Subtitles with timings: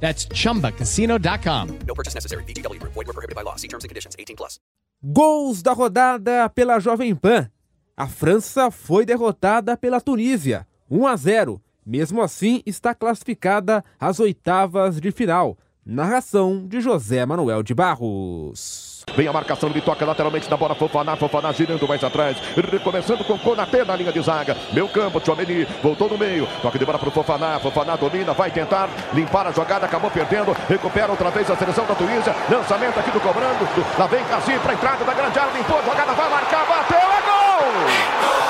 [0.00, 1.68] That's chumbacasino.com.
[1.86, 2.44] No purchase necessary.
[2.44, 2.92] VGW Group.
[2.94, 3.56] Void were prohibited by law.
[3.56, 4.14] See terms and conditions.
[4.16, 4.60] 18 plus.
[5.02, 7.50] Gols da rodada pela Jovem Pan.
[7.96, 11.62] A França foi derrotada pela Tunísia, 1 a 0.
[11.84, 15.56] Mesmo assim, está classificada às oitavas de final.
[15.88, 19.04] Narração de José Manuel de Barros.
[19.14, 23.38] Vem a marcação, ele toca lateralmente na bola, Fofaná, Fofaná girando mais atrás, recomeçando com
[23.38, 27.08] Konaté na linha de zaga, meu campo, Tchomeni, voltou no meio, toque de bola para
[27.08, 31.56] o Fofaná, Fofaná domina, vai tentar limpar a jogada, acabou perdendo, recupera outra vez a
[31.56, 33.64] seleção da Tunísia, lançamento aqui do cobrando,
[33.96, 36.98] lá vem Casim para a entrada da grande área, limpou a jogada, vai marcar, bateu,
[36.98, 38.36] é gol!
[38.40, 38.45] Gol!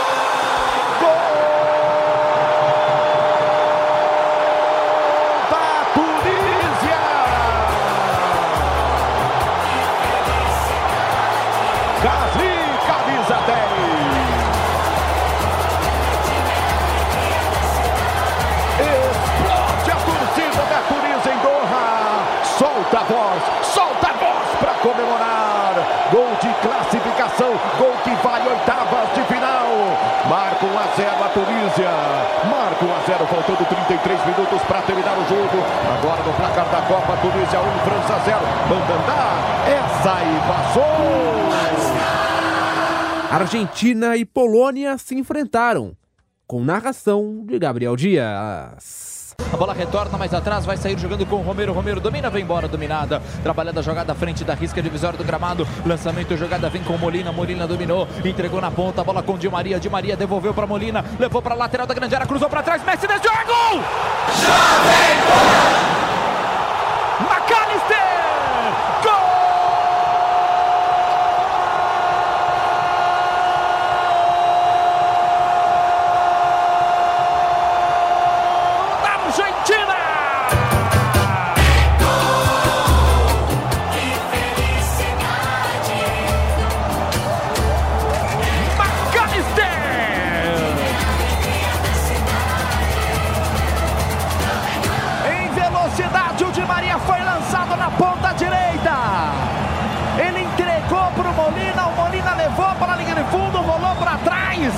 [23.62, 25.74] Solta a voz, para comemorar.
[26.10, 29.66] Gol de classificação, gol que vai oitavas de final.
[30.28, 31.90] Marca 1 a 0 a Tunísia.
[32.48, 35.64] Marca 1 a 0, faltando 33 minutos para terminar o jogo.
[35.98, 38.38] Agora no placar da Copa, Tunísia 1, França 0.
[38.68, 39.36] Manda andar.
[39.66, 41.06] Essa aí passou.
[43.30, 45.96] Argentina e Polônia se enfrentaram,
[46.46, 49.15] com narração de Gabriel Dias.
[49.56, 51.72] A bola retorna mais atrás, vai sair jogando com o Romero.
[51.72, 53.22] Romero domina, vem embora, dominada.
[53.42, 55.66] Trabalhando a jogada à frente da risca divisória do gramado.
[55.86, 57.32] Lançamento, jogada vem com Molina.
[57.32, 59.00] Molina dominou, entregou na ponta.
[59.00, 59.80] A bola com Di Maria.
[59.80, 62.84] Di Maria devolveu para Molina, levou para a lateral da grande área, cruzou para trás.
[62.84, 63.80] Messi desceu, é gol!
[64.26, 66.15] McAllister!
[101.66, 104.72] Molina, o Molina levou para a linha de fundo, rolou para trás.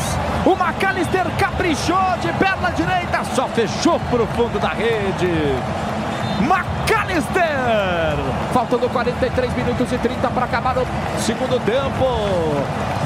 [0.47, 5.54] O McAllister caprichou de perna direita, só fechou para o fundo da rede.
[6.41, 7.44] McAllister!
[8.54, 10.87] Faltando 43 minutos e 30 para acabar o
[11.21, 12.06] segundo tempo.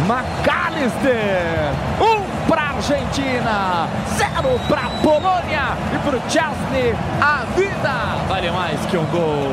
[0.07, 1.73] McAllister!
[2.01, 6.95] Um para Argentina, zero para Polônia e para o Chesney.
[7.21, 9.51] A vida vale mais que um gol.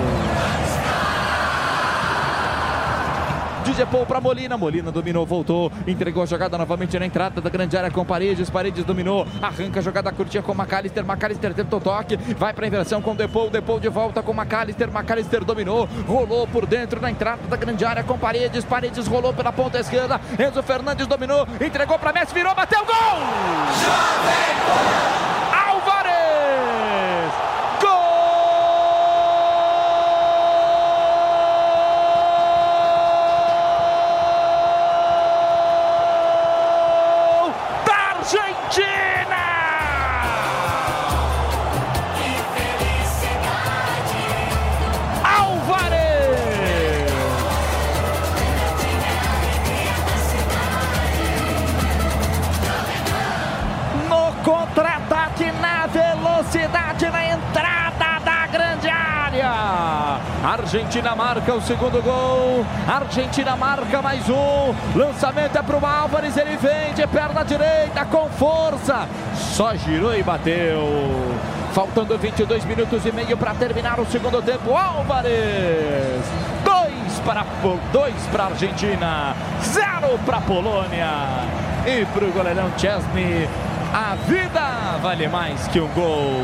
[3.91, 7.89] Paul para Molina, Molina dominou, voltou, entregou a jogada novamente na entrada da grande área
[7.89, 12.65] com Paredes, Paredes dominou, arranca a jogada curtinha com McAllister, McAllister tentou toque, vai para
[12.65, 17.09] a inversão com Depou, Depou de volta com McAllister, McAllister dominou, rolou por dentro na
[17.09, 21.97] entrada da grande área com Paredes, Paredes rolou pela ponta esquerda, Enzo Fernandes dominou, entregou
[21.97, 22.95] para Messi, virou, bateu, gol!
[23.89, 25.08] Álvares!
[60.49, 62.65] Argentina marca o segundo gol.
[62.87, 64.73] Argentina marca mais um.
[64.97, 66.35] Lançamento é para o Álvares.
[66.35, 69.07] Ele vem de perna direita com força.
[69.35, 70.81] Só girou e bateu.
[71.71, 74.75] Faltando 22 minutos e meio para terminar o segundo tempo.
[74.75, 76.25] Álvares.
[76.63, 77.45] Dois para
[77.93, 81.11] dois para Argentina, zero para Polônia
[81.85, 83.47] e para o goleirão Chesney.
[83.93, 86.43] A vida vale mais que um gol.